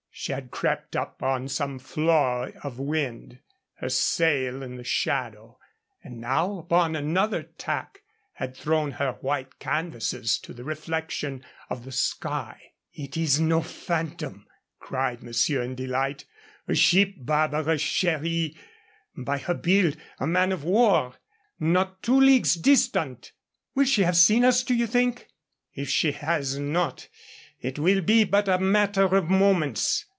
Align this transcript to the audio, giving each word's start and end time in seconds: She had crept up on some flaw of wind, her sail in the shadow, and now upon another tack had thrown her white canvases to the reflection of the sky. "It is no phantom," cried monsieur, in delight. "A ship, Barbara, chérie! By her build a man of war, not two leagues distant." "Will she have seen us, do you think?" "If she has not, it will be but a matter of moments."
She 0.13 0.33
had 0.33 0.51
crept 0.51 0.95
up 0.95 1.23
on 1.23 1.47
some 1.47 1.79
flaw 1.79 2.49
of 2.63 2.77
wind, 2.77 3.39
her 3.75 3.89
sail 3.89 4.61
in 4.61 4.75
the 4.75 4.83
shadow, 4.83 5.57
and 6.03 6.19
now 6.21 6.59
upon 6.59 6.95
another 6.95 7.41
tack 7.43 8.01
had 8.33 8.55
thrown 8.55 8.91
her 8.91 9.13
white 9.21 9.57
canvases 9.57 10.37
to 10.39 10.53
the 10.53 10.65
reflection 10.65 11.43
of 11.71 11.85
the 11.85 11.91
sky. 11.93 12.73
"It 12.93 13.17
is 13.17 13.39
no 13.39 13.61
phantom," 13.61 14.45
cried 14.79 15.23
monsieur, 15.23 15.63
in 15.63 15.73
delight. 15.73 16.25
"A 16.67 16.75
ship, 16.75 17.15
Barbara, 17.17 17.77
chérie! 17.77 18.55
By 19.17 19.39
her 19.39 19.55
build 19.55 19.97
a 20.19 20.27
man 20.27 20.51
of 20.51 20.63
war, 20.63 21.15
not 21.59 22.03
two 22.03 22.19
leagues 22.19 22.55
distant." 22.55 23.31
"Will 23.73 23.85
she 23.85 24.03
have 24.03 24.17
seen 24.17 24.43
us, 24.45 24.61
do 24.61 24.75
you 24.75 24.85
think?" 24.85 25.29
"If 25.73 25.89
she 25.89 26.11
has 26.11 26.59
not, 26.59 27.07
it 27.59 27.79
will 27.79 28.01
be 28.01 28.23
but 28.23 28.47
a 28.47 28.59
matter 28.59 29.15
of 29.15 29.29
moments." 29.29 30.05